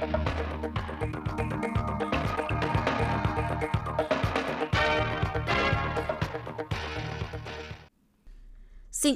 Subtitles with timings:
[0.00, 0.08] Xin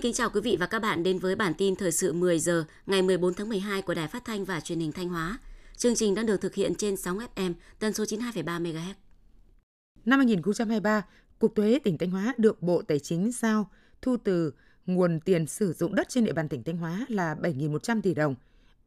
[0.01, 2.65] kính chào quý vị và các bạn đến với bản tin thời sự 10 giờ
[2.87, 5.39] ngày 14 tháng 12 của Đài Phát thanh và Truyền hình Thanh Hóa.
[5.77, 8.95] Chương trình đang được thực hiện trên sóng FM tần số 92,3 MHz.
[10.05, 11.03] Năm 2023,
[11.39, 13.71] Cục Thuế tỉnh Thanh Hóa được Bộ Tài chính giao
[14.03, 14.53] thu từ
[14.87, 18.35] nguồn tiền sử dụng đất trên địa bàn tỉnh Thanh Hóa là 7.100 tỷ đồng.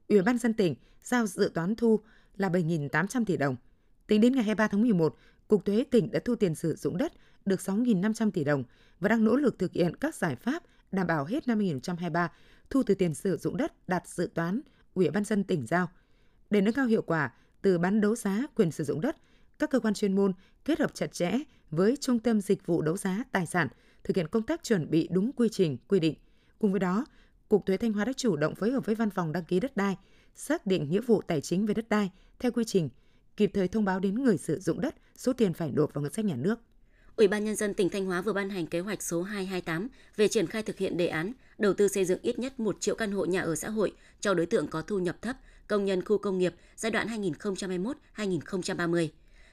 [0.08, 2.00] Ủy ban dân tỉnh giao dự toán thu
[2.38, 3.56] là 7.800 tỷ đồng.
[4.08, 7.14] Tính đến ngày 23 tháng 11, Cục Thuế tỉnh đã thu tiền sử dụng đất
[7.46, 8.64] được 6.500 tỷ đồng
[9.00, 12.32] và đang nỗ lực thực hiện các giải pháp đảm bảo hết năm 2023
[12.70, 14.62] thu từ tiền sử dụng đất đạt dự toán
[14.94, 15.90] Ủy ban dân tỉnh giao.
[16.50, 19.16] Để nâng cao hiệu quả từ bán đấu giá quyền sử dụng đất,
[19.60, 20.34] các cơ quan chuyên môn
[20.66, 21.32] kết hợp chặt chẽ
[21.72, 23.68] với Trung tâm Dịch vụ Đấu giá Tài sản
[24.04, 26.16] thực hiện công tác chuẩn bị đúng quy trình, quy định.
[26.60, 27.06] Cùng với đó,
[27.50, 29.78] Cục Thuế Thanh Hóa đã chủ động phối hợp với Văn phòng đăng ký đất
[29.78, 29.98] đai,
[30.36, 32.90] xác định nghĩa vụ tài chính về đất đai theo quy trình,
[33.38, 36.14] kịp thời thông báo đến người sử dụng đất số tiền phải nộp vào ngân
[36.14, 36.60] sách nhà nước.
[37.16, 40.28] Ủy ban Nhân dân tỉnh Thanh Hóa vừa ban hành kế hoạch số 228 về
[40.28, 43.12] triển khai thực hiện đề án đầu tư xây dựng ít nhất 1 triệu căn
[43.12, 45.36] hộ nhà ở xã hội cho đối tượng có thu nhập thấp,
[45.68, 49.08] công nhân khu công nghiệp giai đoạn 2021-2030.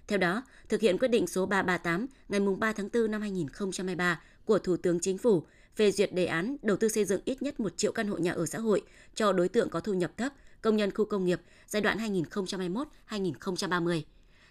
[0.06, 4.58] Theo đó, thực hiện quyết định số 338 ngày 3 tháng 4 năm 2023 của
[4.58, 5.44] Thủ tướng Chính phủ
[5.76, 8.32] phê duyệt đề án đầu tư xây dựng ít nhất 1 triệu căn hộ nhà
[8.32, 8.82] ở xã hội
[9.14, 11.98] cho đối tượng có thu nhập thấp, công nhân khu công nghiệp giai đoạn
[13.08, 14.02] 2021-2030.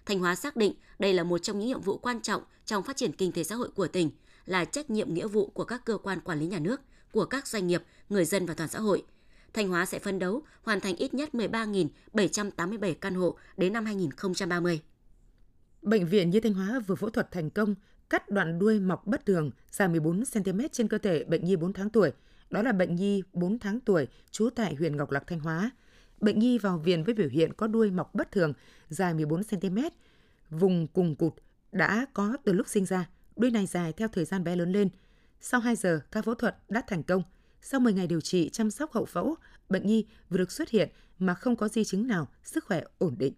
[0.05, 2.97] Thanh Hóa xác định đây là một trong những nhiệm vụ quan trọng trong phát
[2.97, 4.11] triển kinh tế xã hội của tỉnh,
[4.45, 7.47] là trách nhiệm nghĩa vụ của các cơ quan quản lý nhà nước, của các
[7.47, 9.03] doanh nghiệp, người dân và toàn xã hội.
[9.53, 14.81] Thanh Hóa sẽ phấn đấu hoàn thành ít nhất 13.787 căn hộ đến năm 2030.
[15.81, 17.75] Bệnh viện Nhi Thanh Hóa vừa phẫu thuật thành công
[18.09, 21.73] cắt đoạn đuôi mọc bất thường dài 14 cm trên cơ thể bệnh nhi 4
[21.73, 22.11] tháng tuổi.
[22.49, 25.71] Đó là bệnh nhi 4 tháng tuổi trú tại huyện Ngọc Lặc Thanh Hóa.
[26.21, 28.53] Bệnh nhi vào viện với biểu hiện có đuôi mọc bất thường
[28.89, 29.77] dài 14 cm,
[30.49, 31.33] vùng cùng cụt
[31.71, 33.09] đã có từ lúc sinh ra.
[33.35, 34.89] Đuôi này dài theo thời gian bé lớn lên.
[35.41, 37.23] Sau 2 giờ, ca phẫu thuật đã thành công.
[37.61, 39.35] Sau 10 ngày điều trị chăm sóc hậu phẫu,
[39.69, 40.89] bệnh nhi vừa được xuất hiện
[41.19, 43.33] mà không có di chứng nào, sức khỏe ổn định.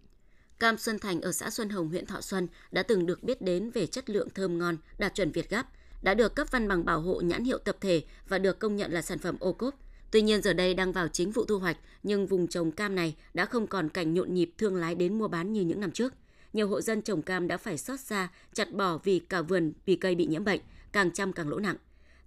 [0.58, 3.70] Cam Xuân Thành ở xã Xuân Hồng, huyện Thọ Xuân đã từng được biết đến
[3.70, 5.66] về chất lượng thơm ngon, đạt chuẩn Việt Gáp,
[6.02, 8.92] đã được cấp văn bằng bảo hộ nhãn hiệu tập thể và được công nhận
[8.92, 9.74] là sản phẩm ô cốp.
[10.10, 13.16] Tuy nhiên giờ đây đang vào chính vụ thu hoạch, nhưng vùng trồng cam này
[13.34, 16.14] đã không còn cảnh nhộn nhịp thương lái đến mua bán như những năm trước.
[16.52, 19.96] Nhiều hộ dân trồng cam đã phải xót xa, chặt bỏ vì cả vườn vì
[19.96, 20.60] cây bị nhiễm bệnh,
[20.92, 21.76] càng chăm càng lỗ nặng.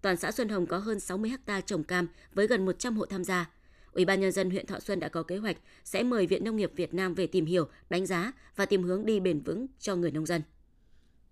[0.01, 3.23] Toàn xã Xuân Hồng có hơn 60 ha trồng cam với gần 100 hộ tham
[3.23, 3.49] gia.
[3.93, 6.55] Ủy ban nhân dân huyện Thọ Xuân đã có kế hoạch sẽ mời Viện Nông
[6.55, 9.95] nghiệp Việt Nam về tìm hiểu, đánh giá và tìm hướng đi bền vững cho
[9.95, 10.41] người nông dân.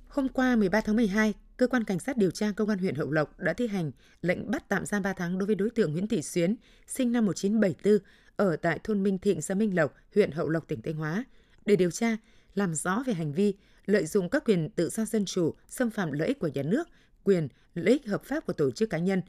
[0.08, 3.12] Hôm qua 13 tháng 12, cơ quan cảnh sát điều tra công an huyện Hậu
[3.12, 3.92] Lộc đã thi hành
[4.22, 6.56] lệnh bắt tạm giam 3 tháng đối với đối tượng Nguyễn Thị Xuyến,
[6.88, 8.00] sinh năm 1974,
[8.36, 11.26] ở tại thôn Minh Thịnh, xã Minh Lộc, huyện Hậu Lộc, tỉnh Thanh Hóa,
[11.66, 12.18] để điều tra,
[12.56, 13.54] làm rõ về hành vi
[13.86, 16.88] lợi dụng các quyền tự do dân chủ, xâm phạm lợi ích của nhà nước,
[17.24, 19.22] quyền, lợi ích hợp pháp của tổ chức cá nhân.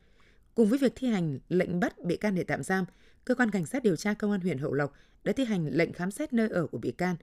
[0.54, 2.84] Cùng với việc thi hành lệnh bắt bị can để tạm giam,
[3.28, 4.92] cơ quan cảnh sát điều tra công an huyện Hậu Lộc
[5.24, 7.16] đã thi hành lệnh khám xét nơi ở của bị can.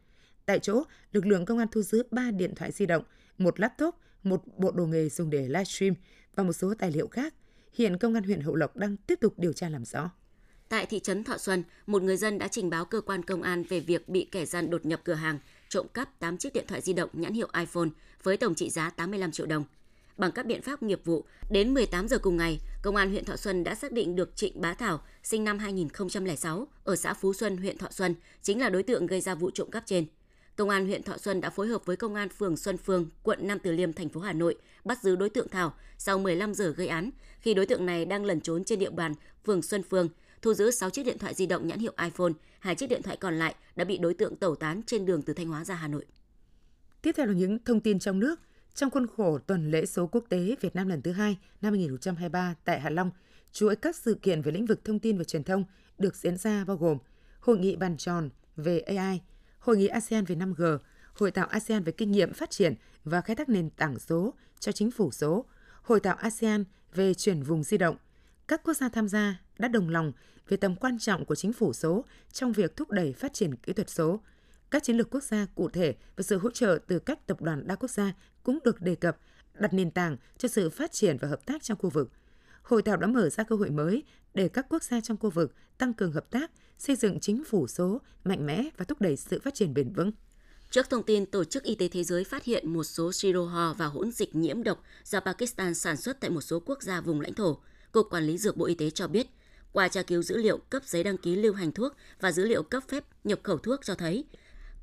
[0.46, 3.04] Tại chỗ, lực lượng công an thu giữ 3 điện thoại di động,
[3.38, 5.94] một laptop, một bộ đồ nghề dùng để livestream
[6.36, 7.34] và một số tài liệu khác.
[7.74, 10.12] Hiện công an huyện Hậu Lộc đang tiếp tục điều tra làm rõ.
[10.70, 13.64] Tại thị trấn Thọ Xuân, một người dân đã trình báo cơ quan công an
[13.64, 15.40] về việc bị kẻ gian đột nhập cửa hàng,
[15.70, 17.90] trộm cắp 8 chiếc điện thoại di động nhãn hiệu iPhone
[18.24, 19.66] với tổng trị giá 85 triệu đồng.
[20.18, 23.36] Bằng các biện pháp nghiệp vụ, đến 18 giờ cùng ngày, Công an huyện Thọ
[23.36, 27.58] Xuân đã xác định được Trịnh Bá Thảo, sinh năm 2006, ở xã Phú Xuân,
[27.58, 30.06] huyện Thọ Xuân, chính là đối tượng gây ra vụ trộm cắp trên.
[30.56, 33.48] Công an huyện Thọ Xuân đã phối hợp với Công an phường Xuân Phương, quận
[33.48, 34.56] Nam Từ Liêm, thành phố Hà Nội
[34.86, 37.10] bắt giữ đối tượng Thảo sau 15 giờ gây án
[37.40, 39.14] khi đối tượng này đang lẩn trốn trên địa bàn
[39.46, 40.10] phường Xuân Phương,
[40.42, 43.18] thu giữ 6 chiếc điện thoại di động nhãn hiệu iPhone, hai chiếc điện thoại
[43.18, 45.88] còn lại đã bị đối tượng tẩu tán trên đường từ Thanh Hóa ra Hà
[45.88, 46.06] Nội.
[47.02, 48.40] Tiếp theo là những thông tin trong nước.
[48.76, 52.56] Trong khuôn khổ tuần lễ số quốc tế Việt Nam lần thứ hai năm 2023
[52.66, 53.12] tại Hạ Long,
[53.52, 55.64] chuỗi các sự kiện về lĩnh vực thông tin và truyền thông
[55.98, 56.98] được diễn ra bao gồm
[57.40, 59.22] Hội nghị bàn tròn về AI,
[59.60, 60.78] Hội nghị ASEAN về 5G,
[61.14, 62.74] Hội thảo ASEAN về kinh nghiệm phát triển
[63.04, 65.46] và khai thác nền tảng số cho chính phủ số,
[65.82, 66.64] Hội thảo ASEAN
[66.94, 67.98] về chuyển vùng di động.
[68.48, 70.12] Các quốc gia tham gia đã đồng lòng
[70.48, 73.74] về tầm quan trọng của chính phủ số trong việc thúc đẩy phát triển kỹ
[73.74, 74.20] thuật số.
[74.72, 77.68] Các chiến lược quốc gia cụ thể và sự hỗ trợ từ các tập đoàn
[77.68, 78.14] đa quốc gia
[78.44, 79.18] cũng được đề cập,
[79.54, 82.12] đặt nền tảng cho sự phát triển và hợp tác trong khu vực.
[82.62, 84.04] Hội thảo đã mở ra cơ hội mới
[84.34, 87.68] để các quốc gia trong khu vực tăng cường hợp tác, xây dựng chính phủ
[87.68, 90.12] số mạnh mẽ và thúc đẩy sự phát triển bền vững.
[90.70, 93.74] Trước thông tin Tổ chức Y tế Thế giới phát hiện một số siro ho
[93.74, 97.22] và hỗn dịch nhiễm độc do Pakistan sản xuất tại một số quốc gia vùng
[97.22, 97.60] lãnh thổ,
[97.92, 99.28] Cục Quản lý Dược Bộ Y tế cho biết,
[99.76, 102.64] Qua tra cứu dữ liệu cấp giấy đăng ký lưu hành thuốc và dữ liệu
[102.64, 104.26] cấp phép nhập khẩu thuốc cho thấy,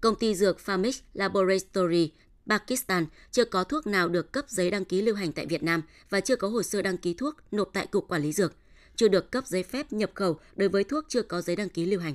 [0.03, 2.13] công ty dược Pharmix Laboratory
[2.47, 5.83] Pakistan chưa có thuốc nào được cấp giấy đăng ký lưu hành tại Việt Nam
[6.11, 8.53] và chưa có hồ sơ đăng ký thuốc nộp tại Cục Quản lý Dược,
[8.97, 11.87] chưa được cấp giấy phép nhập khẩu đối với thuốc chưa có giấy đăng ký
[11.87, 12.15] lưu hành.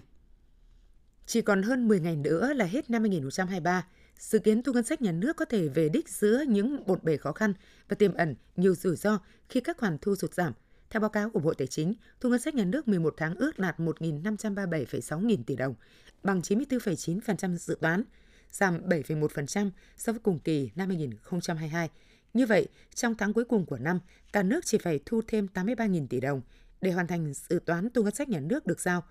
[1.25, 3.87] Chỉ còn hơn 10 ngày nữa là hết năm 2023,
[4.19, 7.17] dự kiến thu ngân sách nhà nước có thể về đích giữa những bột bề
[7.17, 7.53] khó khăn
[7.89, 9.19] và tiềm ẩn nhiều rủi ro
[9.49, 10.53] khi các khoản thu sụt giảm.
[10.89, 13.59] Theo báo cáo của Bộ Tài chính, thu ngân sách nhà nước 11 tháng ước
[13.59, 15.75] đạt 1.537,6 nghìn tỷ đồng,
[16.23, 18.03] bằng 94,9% dự toán,
[18.51, 21.89] giảm 7,1% so với cùng kỳ năm 2022.
[22.33, 23.99] Như vậy, trong tháng cuối cùng của năm,
[24.33, 26.41] cả nước chỉ phải thu thêm 83.000 tỷ đồng
[26.81, 29.03] để hoàn thành dự toán thu ngân sách nhà nước được giao.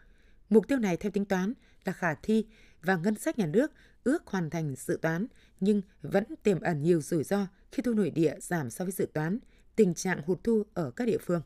[0.49, 1.53] Mục tiêu này theo tính toán
[1.85, 2.47] là khả thi
[2.83, 3.73] và ngân sách nhà nước
[4.05, 5.27] ước hoàn thành dự toán
[5.61, 9.07] nhưng vẫn tiềm ẩn nhiều rủi ro khi thu nội địa giảm so với dự
[9.13, 9.39] toán,
[9.77, 11.43] tình trạng hụt thu ở các địa phương.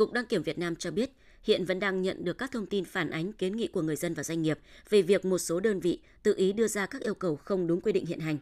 [0.00, 1.10] Cục Đăng kiểm Việt Nam cho biết,
[1.42, 4.14] hiện vẫn đang nhận được các thông tin phản ánh kiến nghị của người dân
[4.14, 4.58] và doanh nghiệp
[4.90, 7.80] về việc một số đơn vị tự ý đưa ra các yêu cầu không đúng
[7.80, 8.38] quy định hiện hành.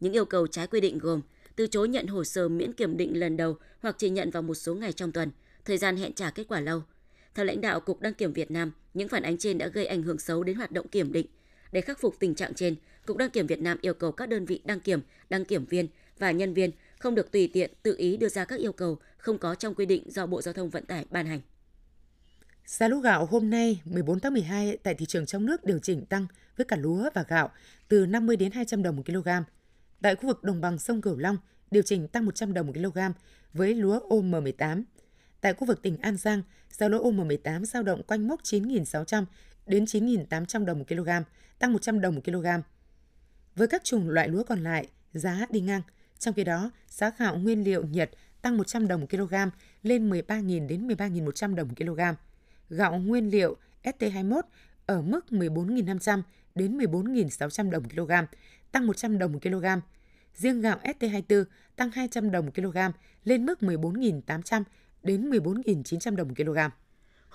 [0.00, 1.20] Những yêu cầu trái quy định gồm
[1.56, 4.54] từ chối nhận hồ sơ miễn kiểm định lần đầu hoặc chỉ nhận vào một
[4.54, 5.30] số ngày trong tuần,
[5.64, 6.82] thời gian hẹn trả kết quả lâu.
[7.34, 10.02] Theo lãnh đạo Cục Đăng kiểm Việt Nam, những phản ánh trên đã gây ảnh
[10.02, 11.26] hưởng xấu đến hoạt động kiểm định.
[11.72, 12.74] Để khắc phục tình trạng trên,
[13.06, 15.88] Cục Đăng kiểm Việt Nam yêu cầu các đơn vị đăng kiểm, đăng kiểm viên
[16.18, 19.38] và nhân viên không được tùy tiện tự ý đưa ra các yêu cầu không
[19.38, 21.40] có trong quy định do Bộ Giao thông Vận tải ban hành.
[22.66, 26.06] Giá lúa gạo hôm nay 14 tháng 12 tại thị trường trong nước điều chỉnh
[26.06, 27.50] tăng với cả lúa và gạo
[27.88, 29.28] từ 50 đến 200 đồng một kg.
[30.02, 31.36] Tại khu vực đồng bằng sông Cửu Long
[31.70, 32.98] điều chỉnh tăng 100 đồng một kg
[33.52, 34.82] với lúa OM18.
[35.40, 39.24] Tại khu vực tỉnh An Giang, giá lúa OM18 dao động quanh mốc 9.600
[39.66, 41.08] đến 9.800 đồng một kg,
[41.58, 42.46] tăng 100 đồng một kg.
[43.56, 45.82] Với các chủng loại lúa còn lại, giá đi ngang.
[46.18, 48.10] Trong khi đó, giá gạo nguyên liệu Nhật
[48.42, 49.34] tăng 100 đồng một kg
[49.82, 52.00] lên 13.000 đến 13.100 đồng một kg.
[52.70, 54.42] Gạo nguyên liệu ST21
[54.86, 56.22] ở mức 14.500
[56.54, 58.12] đến 14.600 đồng một kg,
[58.72, 59.66] tăng 100 đồng một kg.
[60.34, 61.44] Riêng gạo ST24
[61.76, 62.78] tăng 200 đồng một kg
[63.24, 64.62] lên mức 14.800
[65.02, 66.58] đến 14.900 đồng một kg.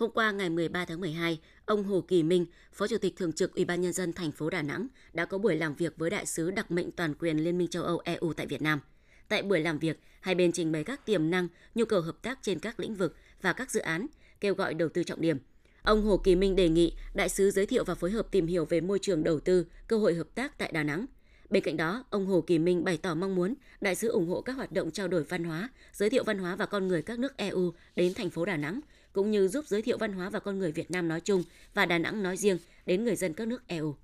[0.03, 3.55] Hôm qua ngày 13 tháng 12, ông Hồ Kỳ Minh, Phó Chủ tịch Thường trực
[3.55, 6.25] Ủy ban nhân dân thành phố Đà Nẵng đã có buổi làm việc với đại
[6.25, 8.79] sứ đặc mệnh toàn quyền Liên minh châu Âu EU tại Việt Nam.
[9.27, 12.39] Tại buổi làm việc, hai bên trình bày các tiềm năng, nhu cầu hợp tác
[12.41, 14.07] trên các lĩnh vực và các dự án,
[14.39, 15.37] kêu gọi đầu tư trọng điểm.
[15.83, 18.65] Ông Hồ Kỳ Minh đề nghị đại sứ giới thiệu và phối hợp tìm hiểu
[18.65, 21.05] về môi trường đầu tư, cơ hội hợp tác tại Đà Nẵng.
[21.49, 24.41] Bên cạnh đó, ông Hồ Kỳ Minh bày tỏ mong muốn đại sứ ủng hộ
[24.41, 27.19] các hoạt động trao đổi văn hóa, giới thiệu văn hóa và con người các
[27.19, 28.79] nước EU đến thành phố Đà Nẵng,
[29.13, 31.43] cũng như giúp giới thiệu văn hóa và con người Việt Nam nói chung
[31.73, 33.95] và Đà Nẵng nói riêng đến người dân các nước EU.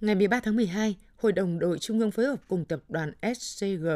[0.00, 3.86] Ngày 13 tháng 12, Hội đồng đội Trung ương phối hợp cùng tập đoàn SCG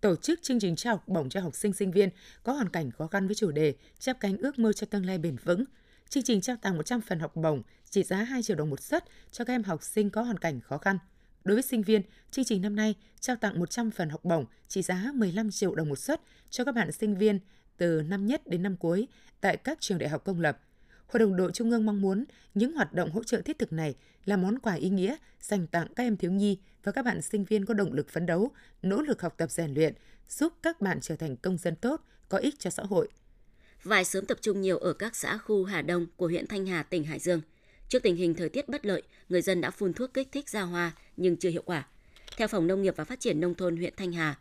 [0.00, 2.08] tổ chức chương trình trao học bổng cho học sinh sinh viên
[2.42, 5.18] có hoàn cảnh khó khăn với chủ đề chắp cánh ước mơ cho tương lai
[5.18, 5.64] bền vững.
[6.08, 9.04] Chương trình trao tặng 100 phần học bổng trị giá 2 triệu đồng một suất
[9.30, 10.98] cho các em học sinh có hoàn cảnh khó khăn.
[11.44, 14.82] Đối với sinh viên, chương trình năm nay trao tặng 100 phần học bổng trị
[14.82, 16.20] giá 15 triệu đồng một suất
[16.50, 17.38] cho các bạn sinh viên
[17.76, 19.08] từ năm nhất đến năm cuối
[19.40, 20.60] tại các trường đại học công lập.
[21.06, 22.24] Hội đồng đội Trung ương mong muốn
[22.54, 23.94] những hoạt động hỗ trợ thiết thực này
[24.24, 27.44] là món quà ý nghĩa dành tặng các em thiếu nhi và các bạn sinh
[27.44, 28.50] viên có động lực phấn đấu,
[28.82, 29.94] nỗ lực học tập rèn luyện,
[30.28, 33.08] giúp các bạn trở thành công dân tốt, có ích cho xã hội.
[33.82, 36.82] Vải sớm tập trung nhiều ở các xã khu Hà Đông của huyện Thanh Hà,
[36.82, 37.40] tỉnh Hải Dương.
[37.88, 40.62] Trước tình hình thời tiết bất lợi, người dân đã phun thuốc kích thích ra
[40.62, 41.86] hoa nhưng chưa hiệu quả.
[42.36, 44.38] Theo Phòng Nông nghiệp và Phát triển Nông thôn huyện Thanh Hà,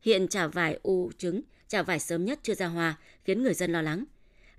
[0.00, 1.40] hiện trả vải u trứng,
[1.72, 4.04] trả vải sớm nhất chưa ra hoa, khiến người dân lo lắng.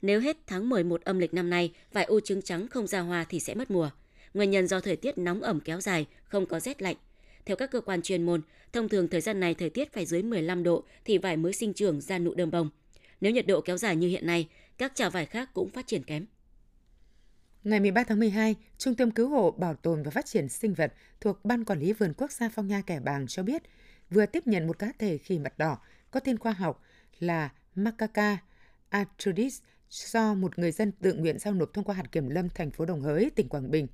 [0.01, 3.25] Nếu hết tháng 11 âm lịch năm nay, vải u trứng trắng không ra hoa
[3.29, 3.89] thì sẽ mất mùa.
[4.33, 6.95] Nguyên nhân do thời tiết nóng ẩm kéo dài, không có rét lạnh.
[7.45, 8.41] Theo các cơ quan chuyên môn,
[8.71, 11.73] thông thường thời gian này thời tiết phải dưới 15 độ thì vải mới sinh
[11.73, 12.69] trưởng ra nụ đơm bông.
[13.21, 16.03] Nếu nhiệt độ kéo dài như hiện nay, các trà vải khác cũng phát triển
[16.03, 16.25] kém.
[17.63, 20.93] Ngày 13 tháng 12, Trung tâm Cứu hộ Bảo tồn và Phát triển Sinh vật
[21.21, 23.63] thuộc Ban Quản lý Vườn Quốc gia Phong Nha Kẻ Bàng cho biết
[24.09, 25.77] vừa tiếp nhận một cá thể khỉ mặt đỏ
[26.11, 26.83] có tên khoa học
[27.19, 28.37] là Macaca
[28.89, 32.71] atrudis do một người dân tự nguyện giao nộp thông qua hạt kiểm lâm thành
[32.71, 33.87] phố Đồng Hới, tỉnh Quảng Bình.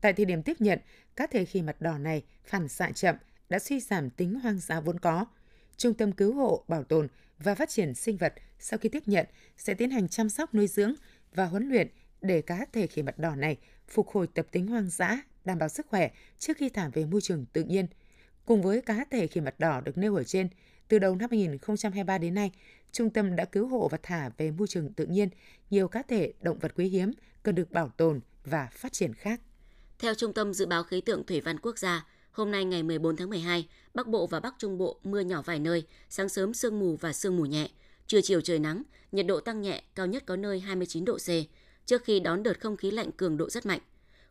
[0.00, 0.78] Tại thời điểm tiếp nhận,
[1.16, 3.16] cá thể khỉ mặt đỏ này phản xạ chậm
[3.48, 5.26] đã suy giảm tính hoang dã vốn có.
[5.76, 7.08] Trung tâm Cứu hộ, Bảo tồn
[7.38, 10.66] và Phát triển Sinh vật sau khi tiếp nhận sẽ tiến hành chăm sóc nuôi
[10.66, 10.94] dưỡng
[11.34, 11.88] và huấn luyện
[12.20, 13.56] để cá thể khỉ mặt đỏ này
[13.88, 17.20] phục hồi tập tính hoang dã, đảm bảo sức khỏe trước khi thả về môi
[17.20, 17.86] trường tự nhiên.
[18.46, 20.48] Cùng với cá thể khỉ mặt đỏ được nêu ở trên,
[20.90, 22.50] từ đầu năm 2023 đến nay,
[22.92, 25.28] trung tâm đã cứu hộ và thả về môi trường tự nhiên
[25.70, 27.10] nhiều cá thể động vật quý hiếm
[27.42, 29.40] cần được bảo tồn và phát triển khác.
[29.98, 33.16] Theo Trung tâm Dự báo Khí tượng Thủy văn Quốc gia, hôm nay ngày 14
[33.16, 36.78] tháng 12, Bắc Bộ và Bắc Trung Bộ mưa nhỏ vài nơi, sáng sớm sương
[36.78, 37.68] mù và sương mù nhẹ,
[38.06, 38.82] trưa chiều trời nắng,
[39.12, 41.28] nhiệt độ tăng nhẹ, cao nhất có nơi 29 độ C,
[41.86, 43.80] trước khi đón đợt không khí lạnh cường độ rất mạnh.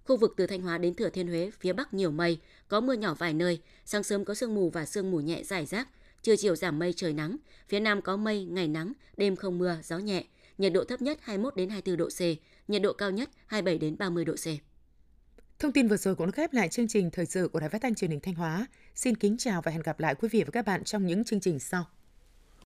[0.03, 2.93] Khu vực từ Thanh Hóa đến Thừa Thiên Huế, phía Bắc nhiều mây, có mưa
[2.93, 5.87] nhỏ vài nơi, sáng sớm có sương mù và sương mù nhẹ rải rác,
[6.21, 7.37] trưa chiều giảm mây trời nắng,
[7.69, 10.23] phía Nam có mây, ngày nắng, đêm không mưa, gió nhẹ,
[10.57, 12.21] nhiệt độ thấp nhất 21 đến 24 độ C,
[12.67, 14.47] nhiệt độ cao nhất 27 đến 30 độ C.
[15.59, 17.81] Thông tin vừa rồi cũng đã khép lại chương trình thời sự của Đài Phát
[17.81, 18.67] thanh Truyền hình Thanh Hóa.
[18.95, 21.39] Xin kính chào và hẹn gặp lại quý vị và các bạn trong những chương
[21.39, 21.85] trình sau.